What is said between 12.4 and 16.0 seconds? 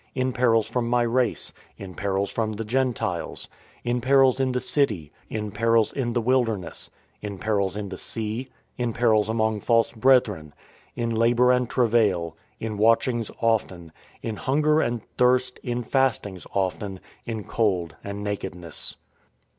in watchings often. In hunger and thirst, in